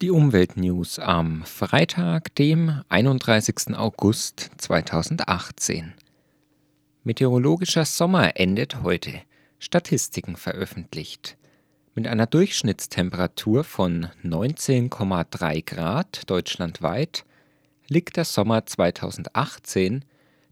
[0.00, 3.76] Die Umweltnews am Freitag, dem 31.
[3.76, 5.92] August 2018.
[7.02, 9.22] Meteorologischer Sommer endet heute.
[9.58, 11.36] Statistiken veröffentlicht.
[11.96, 17.24] Mit einer Durchschnittstemperatur von 19,3 Grad deutschlandweit
[17.88, 20.04] liegt der Sommer 2018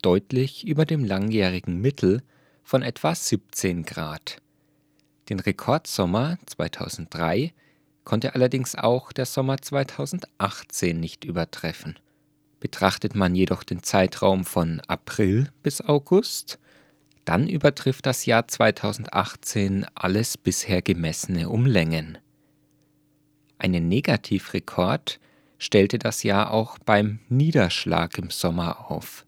[0.00, 2.22] deutlich über dem langjährigen Mittel
[2.62, 4.38] von etwa 17 Grad.
[5.28, 7.52] Den Rekordsommer 2003
[8.04, 11.98] konnte allerdings auch der Sommer 2018 nicht übertreffen.
[12.60, 16.58] Betrachtet man jedoch den Zeitraum von April bis August,
[17.24, 22.18] dann übertrifft das Jahr 2018 alles bisher gemessene um Längen.
[23.58, 25.20] Einen Negativrekord
[25.58, 29.24] stellte das Jahr auch beim Niederschlag im Sommer auf.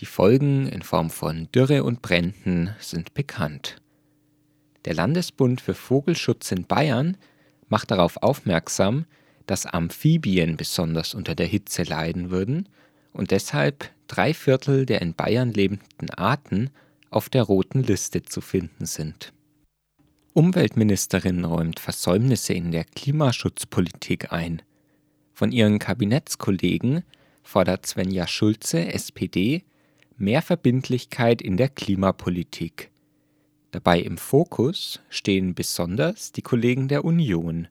[0.00, 3.76] Die Folgen in Form von Dürre und Bränden sind bekannt.
[4.84, 7.16] Der Landesbund für Vogelschutz in Bayern
[7.68, 9.06] macht darauf aufmerksam,
[9.46, 12.68] dass Amphibien besonders unter der Hitze leiden würden
[13.12, 16.70] und deshalb drei Viertel der in Bayern lebenden Arten
[17.10, 19.32] auf der roten Liste zu finden sind.
[20.34, 24.62] Umweltministerin räumt Versäumnisse in der Klimaschutzpolitik ein.
[25.32, 27.02] Von ihren Kabinettskollegen
[27.42, 29.64] fordert Svenja Schulze, SPD,
[30.16, 32.90] mehr Verbindlichkeit in der Klimapolitik.
[33.70, 37.68] Dabei im Fokus stehen besonders die Kollegen der Union,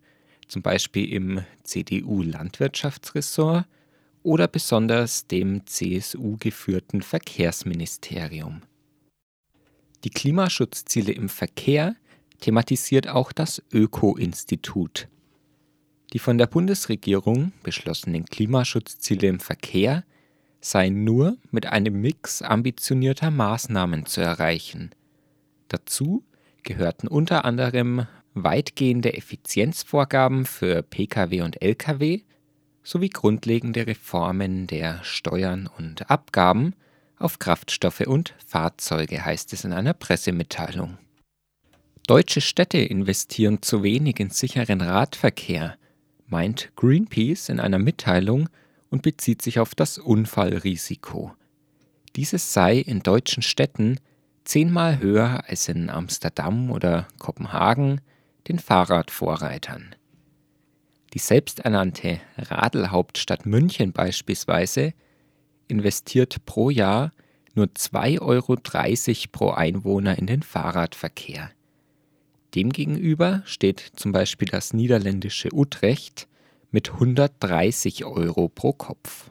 [0.48, 3.66] zum Beispiel im CDU-Landwirtschaftsressort
[4.22, 8.62] oder besonders dem CSU geführten Verkehrsministerium.
[10.04, 11.96] Die Klimaschutzziele im Verkehr
[12.42, 15.08] thematisiert auch das Öko-Institut.
[16.14, 20.04] Die von der Bundesregierung beschlossenen Klimaschutzziele im Verkehr
[20.62, 24.92] seien nur mit einem Mix ambitionierter Maßnahmen zu erreichen–
[25.68, 26.24] Dazu
[26.64, 32.22] gehörten unter anderem weitgehende Effizienzvorgaben für Pkw und Lkw
[32.84, 36.74] sowie grundlegende Reformen der Steuern und Abgaben
[37.18, 40.98] auf Kraftstoffe und Fahrzeuge, heißt es in einer Pressemitteilung.
[42.06, 45.78] Deutsche Städte investieren zu wenig in sicheren Radverkehr,
[46.28, 48.48] meint Greenpeace in einer Mitteilung
[48.90, 51.34] und bezieht sich auf das Unfallrisiko.
[52.16, 54.00] Dieses sei in deutschen Städten
[54.48, 58.02] zehnmal höher als in Amsterdam oder Kopenhagen,
[58.48, 59.96] den Fahrradvorreitern.
[61.14, 64.94] Die selbsternannte Radelhauptstadt München beispielsweise
[65.68, 67.12] investiert pro Jahr
[67.56, 68.58] nur 2,30 Euro
[69.32, 71.50] pro Einwohner in den Fahrradverkehr.
[72.56, 76.28] Demgegenüber steht zum Beispiel das niederländische Utrecht
[76.72, 79.30] mit 130 Euro pro Kopf.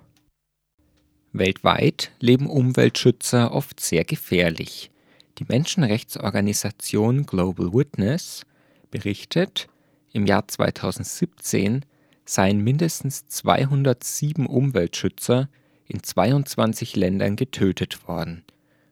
[1.33, 4.91] Weltweit leben Umweltschützer oft sehr gefährlich.
[5.39, 8.47] Die Menschenrechtsorganisation Global Witness
[8.91, 9.69] berichtet,
[10.13, 11.85] im Jahr 2017
[12.25, 15.51] seien mindestens 207 Umweltschützer
[15.87, 18.45] in 22 Ländern getötet worden,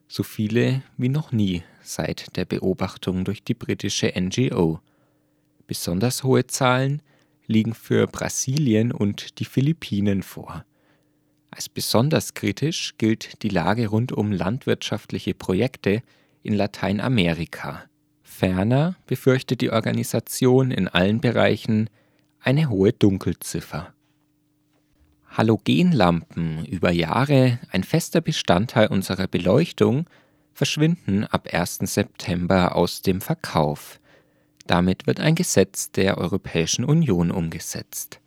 [0.07, 4.81] so viele wie noch nie seit der Beobachtung durch die britische NGO.
[5.67, 7.01] Besonders hohe Zahlen
[7.47, 10.67] liegen für Brasilien und die Philippinen vor.
[11.51, 16.03] Als besonders kritisch gilt die Lage rund um landwirtschaftliche Projekte
[16.45, 17.83] in Lateinamerika.
[18.23, 21.91] Ferner befürchtet die Organisation in allen Bereichen
[22.39, 23.93] eine hohe Dunkelziffer.
[25.31, 30.07] Halogenlampen, über Jahre ein fester Bestandteil unserer Beleuchtung,
[30.53, 31.79] verschwinden ab 1.
[31.83, 33.99] September aus dem Verkauf.
[34.67, 38.21] Damit wird ein Gesetz der Europäischen Union umgesetzt.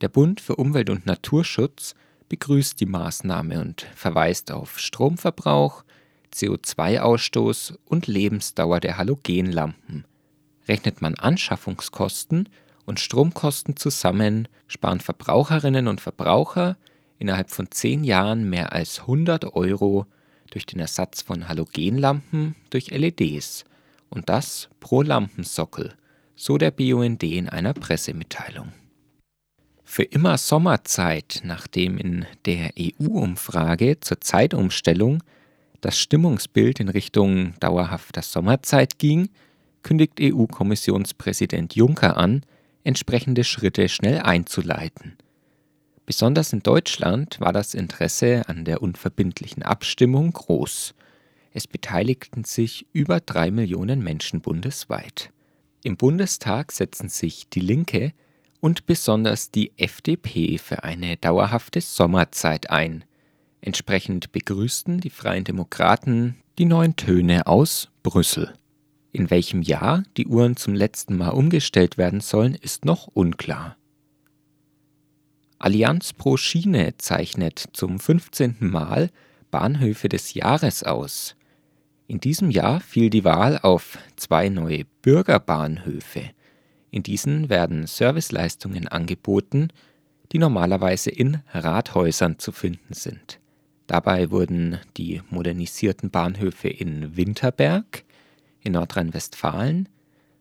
[0.00, 1.94] Der Bund für Umwelt und Naturschutz
[2.28, 5.84] begrüßt die Maßnahme und verweist auf Stromverbrauch,
[6.32, 10.04] CO2-Ausstoß und Lebensdauer der Halogenlampen.
[10.68, 12.48] Rechnet man Anschaffungskosten
[12.84, 16.76] und Stromkosten zusammen, sparen Verbraucherinnen und Verbraucher
[17.18, 20.06] innerhalb von zehn Jahren mehr als 100 Euro
[20.50, 23.64] durch den Ersatz von Halogenlampen durch LEDs
[24.08, 25.94] und das pro Lampensockel,
[26.34, 28.72] so der BUND in einer Pressemitteilung.
[29.84, 35.22] Für immer Sommerzeit, nachdem in der EU-Umfrage zur Zeitumstellung
[35.86, 39.28] das Stimmungsbild in Richtung dauerhafter Sommerzeit ging,
[39.84, 42.44] kündigt EU-Kommissionspräsident Juncker an,
[42.82, 45.16] entsprechende Schritte schnell einzuleiten.
[46.04, 50.92] Besonders in Deutschland war das Interesse an der unverbindlichen Abstimmung groß.
[51.52, 55.30] Es beteiligten sich über drei Millionen Menschen bundesweit.
[55.84, 58.12] Im Bundestag setzen sich die Linke
[58.58, 63.04] und besonders die FDP für eine dauerhafte Sommerzeit ein–
[63.66, 68.54] Entsprechend begrüßten die Freien Demokraten die neuen Töne aus Brüssel.
[69.10, 73.76] In welchem Jahr die Uhren zum letzten Mal umgestellt werden sollen, ist noch unklar.
[75.58, 78.58] Allianz pro Schiene zeichnet zum 15.
[78.60, 79.10] Mal
[79.50, 81.34] Bahnhöfe des Jahres aus.
[82.06, 86.30] In diesem Jahr fiel die Wahl auf zwei neue Bürgerbahnhöfe.
[86.92, 89.70] In diesen werden Serviceleistungen angeboten,
[90.30, 93.40] die normalerweise in Rathäusern zu finden sind.
[93.86, 98.04] Dabei wurden die modernisierten Bahnhöfe in Winterberg
[98.60, 99.88] in Nordrhein-Westfalen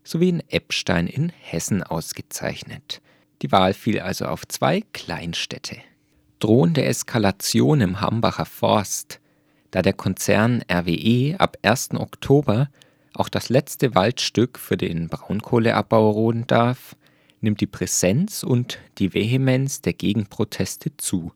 [0.03, 3.01] sowie in Eppstein in Hessen ausgezeichnet.
[3.41, 5.77] Die Wahl fiel also auf zwei Kleinstädte.
[6.39, 9.19] Drohende Eskalation im Hambacher Forst,
[9.71, 11.91] da der Konzern RWE ab 1.
[11.95, 12.69] Oktober
[13.13, 16.95] auch das letzte Waldstück für den Braunkohleabbau roden darf,
[17.41, 21.31] nimmt die Präsenz und die Vehemenz der Gegenproteste zu.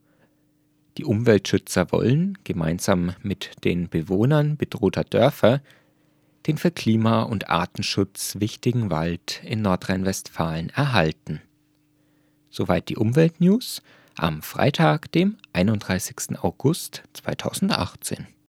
[0.96, 5.60] Die Umweltschützer wollen, gemeinsam mit den Bewohnern bedrohter Dörfer,
[6.46, 11.40] den für Klima- und Artenschutz wichtigen Wald in Nordrhein-Westfalen erhalten.
[12.50, 13.82] Soweit die Umweltnews
[14.16, 16.38] am Freitag, dem 31.
[16.42, 18.26] August 2018.